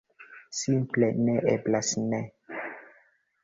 [0.59, 2.25] Simple ne eblas ne.